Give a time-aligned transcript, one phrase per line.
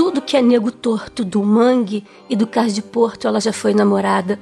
[0.00, 3.74] tudo que é nego torto, do mangue e do cais de porto, ela já foi
[3.74, 4.40] namorada.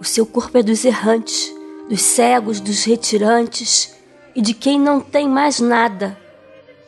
[0.00, 1.52] O seu corpo é dos errantes,
[1.88, 3.94] dos cegos, dos retirantes
[4.34, 6.18] e de quem não tem mais nada.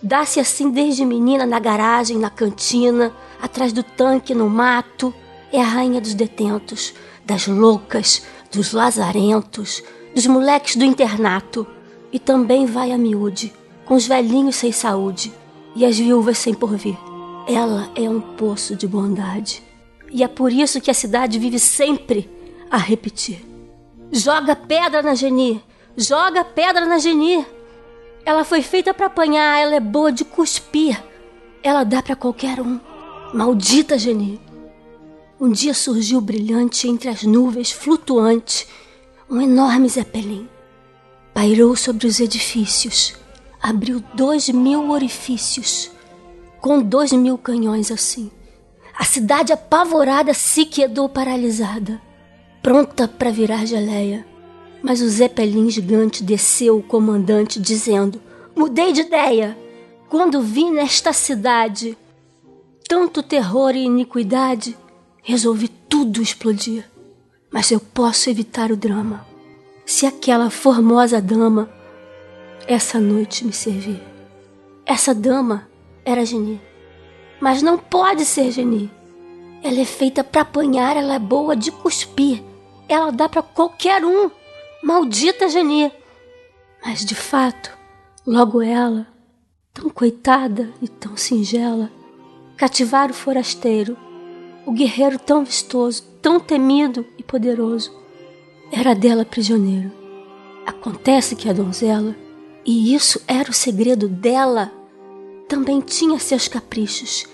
[0.02, 5.14] Dá-se assim desde menina na garagem, na cantina, atrás do tanque, no mato.
[5.52, 6.95] É a rainha dos detentos,
[7.25, 9.83] das loucas, dos lazarentos,
[10.14, 11.66] dos moleques do internato.
[12.12, 13.52] E também vai a miúde,
[13.84, 15.33] com os velhinhos sem saúde
[15.75, 17.12] e as viúvas sem porvir.
[17.46, 19.62] Ela é um poço de bondade.
[20.10, 22.30] E é por isso que a cidade vive sempre
[22.70, 23.45] a repetir:
[24.10, 25.62] Joga pedra na Geni!
[25.97, 27.45] Joga pedra na Geni!
[28.24, 31.02] Ela foi feita para apanhar, ela é boa de cuspir.
[31.62, 32.78] Ela dá para qualquer um.
[33.34, 34.41] Maldita Geni!
[35.41, 38.69] Um dia surgiu brilhante entre as nuvens, flutuante,
[39.28, 40.48] um enorme zeppelin.
[41.34, 43.14] Pairou sobre os edifícios,
[43.61, 45.91] abriu dois mil orifícios,
[46.62, 48.30] com dois mil canhões assim.
[48.96, 52.00] A cidade apavorada se quedou paralisada,
[52.62, 54.24] pronta para virar geleia.
[54.80, 58.22] Mas o Zeppelin gigante desceu o comandante dizendo:
[58.55, 59.58] Mudei de ideia.
[60.08, 61.98] Quando vi nesta cidade
[62.86, 64.77] tanto terror e iniquidade,
[65.22, 66.84] resolvi tudo explodir.
[67.50, 69.27] Mas eu posso evitar o drama.
[69.84, 71.68] Se aquela formosa dama
[72.68, 74.00] essa noite me servir.
[74.86, 75.72] Essa dama
[76.05, 76.61] era Geni.
[77.41, 78.91] Mas não pode ser Geni.
[79.62, 82.42] Ela é feita para apanhar, ela é boa de cuspir.
[82.89, 84.30] Ela dá para qualquer um.
[84.83, 85.92] Maldita Geni!
[86.84, 87.70] Mas de fato,
[88.27, 89.06] logo ela,
[89.73, 91.91] tão coitada e tão singela,
[92.56, 93.97] cativar o forasteiro,
[94.67, 97.96] o guerreiro tão vistoso, tão temido e poderoso,
[98.73, 99.92] era dela prisioneiro.
[100.67, 102.17] Acontece que a donzela,
[102.64, 104.73] e isso era o segredo dela,
[105.52, 107.27] também tinha seus caprichos,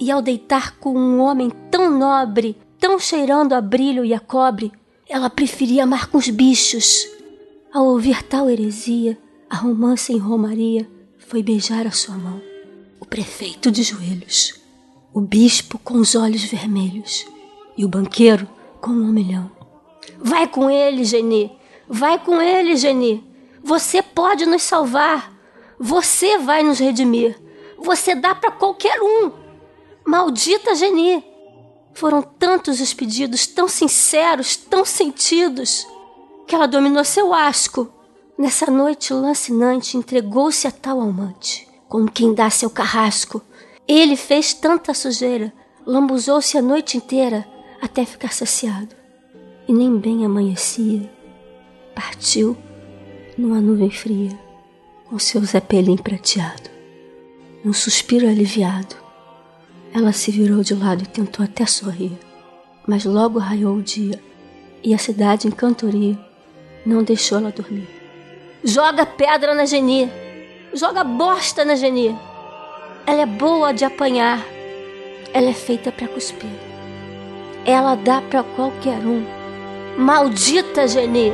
[0.00, 4.72] e ao deitar com um homem tão nobre, tão cheirando a brilho e a cobre,
[5.06, 7.06] ela preferia amar com os bichos.
[7.70, 9.18] Ao ouvir tal heresia,
[9.50, 10.88] a romance em Romaria
[11.18, 12.40] foi beijar a sua mão.
[12.98, 14.54] O prefeito de joelhos,
[15.12, 17.26] o bispo com os olhos vermelhos
[17.76, 18.48] e o banqueiro
[18.80, 19.50] com um milhão.
[20.18, 21.52] Vai com ele, Geni!
[21.86, 23.22] Vai com ele, Geni!
[23.62, 25.30] Você pode nos salvar!
[25.78, 27.44] Você vai nos redimir!
[27.78, 29.32] Você dá para qualquer um!
[30.04, 31.24] Maldita Geni!
[31.94, 35.86] Foram tantos os pedidos, tão sinceros, tão sentidos,
[36.46, 37.90] que ela dominou seu asco.
[38.38, 43.40] Nessa noite lancinante, entregou-se a tal amante, como quem dá seu carrasco.
[43.88, 45.52] Ele fez tanta sujeira,
[45.86, 47.46] lambuzou-se a noite inteira
[47.80, 48.94] até ficar saciado.
[49.66, 51.10] E nem bem amanhecia.
[51.94, 52.56] Partiu
[53.38, 54.38] numa nuvem fria,
[55.08, 56.75] com seu zeppelin prateado.
[57.66, 58.94] Num suspiro aliviado,
[59.92, 62.16] ela se virou de lado e tentou até sorrir,
[62.86, 64.22] mas logo raiou o dia
[64.84, 66.16] e a cidade em cantoria
[66.86, 67.88] não deixou ela dormir.
[68.62, 70.08] Joga pedra na Geni,
[70.72, 72.16] joga bosta na Geni.
[73.04, 74.46] Ela é boa de apanhar,
[75.34, 76.48] ela é feita para cuspir.
[77.64, 79.26] Ela dá para qualquer um.
[79.98, 81.32] Maldita Geni!